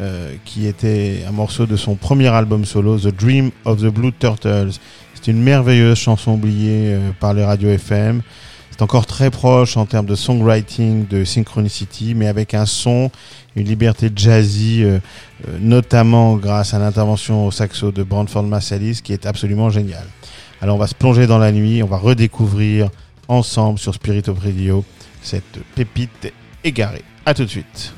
[0.00, 4.12] euh, qui était un morceau de son premier album solo, The Dream of the Blue
[4.12, 4.72] Turtles.
[5.14, 8.22] C'est une merveilleuse chanson oubliée euh, par les radios FM.
[8.80, 13.10] C'est encore très proche en termes de songwriting de Synchronicity, mais avec un son,
[13.54, 15.00] une liberté jazzy, euh,
[15.46, 20.06] euh, notamment grâce à l'intervention au saxo de Brandford Marsalis, qui est absolument génial.
[20.62, 22.88] Alors on va se plonger dans la nuit, on va redécouvrir
[23.28, 24.82] ensemble sur Spirit of Radio
[25.20, 26.32] cette pépite
[26.64, 27.04] égarée.
[27.26, 27.92] À tout de suite.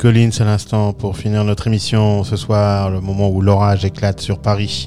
[0.00, 4.38] Collins à l'instant pour finir notre émission ce soir, le moment où l'orage éclate sur
[4.38, 4.86] Paris.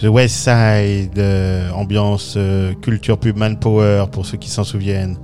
[0.00, 5.16] The West Side, euh, ambiance euh, culture pub manpower pour ceux qui s'en souviennent.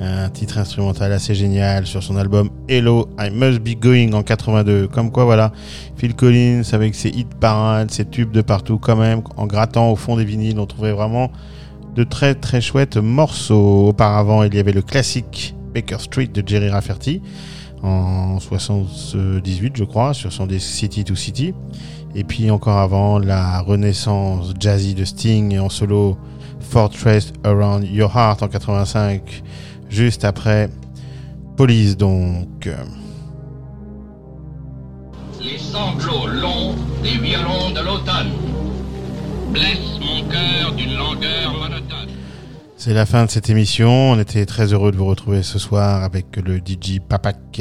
[0.00, 4.88] Un titre instrumental assez génial sur son album Hello, I Must Be Going en 82.
[4.88, 5.52] Comme quoi, voilà,
[5.96, 9.96] Phil Collins avec ses hits parades, ses tubes de partout quand même, en grattant au
[9.96, 11.30] fond des vinyles, on trouvait vraiment
[11.94, 13.90] de très très chouettes morceaux.
[13.90, 17.22] Auparavant, il y avait le classique Baker Street de Jerry Rafferty
[17.82, 21.54] en 78, je crois, sur son disque City to City.
[22.14, 26.16] Et puis encore avant, la renaissance jazzy de Sting en solo
[26.60, 29.42] Fortress Around Your Heart en 85,
[29.88, 30.70] juste après
[31.56, 32.68] Police donc.
[35.40, 38.32] Les sanglots longs des violons de l'automne
[39.52, 42.05] blessent mon cœur d'une langueur monotone.
[42.86, 44.12] C'est la fin de cette émission.
[44.12, 47.60] On était très heureux de vous retrouver ce soir avec le DJ Papak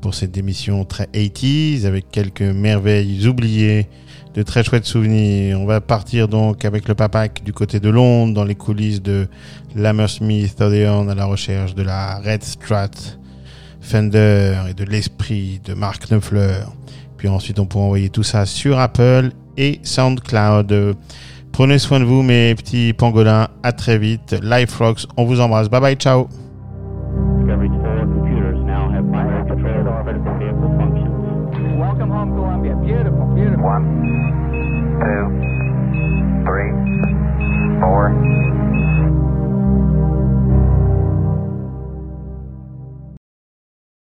[0.00, 3.88] pour cette émission très 80s avec quelques merveilles oubliées,
[4.34, 5.60] de très chouettes souvenirs.
[5.60, 9.26] On va partir donc avec le Papak du côté de Londres dans les coulisses de
[9.74, 12.90] l'Hammersmith Odeon à la recherche de la Red Strat
[13.80, 16.60] Fender et de l'esprit de Mark Knopfler.
[17.16, 20.94] Puis ensuite on pourra envoyer tout ça sur Apple et SoundCloud.
[21.52, 23.48] Prenez soin de vous, mes petits pangolins.
[23.62, 24.34] À très vite.
[24.42, 25.68] Life Rocks, on vous embrasse.
[25.68, 26.28] Bye bye, ciao.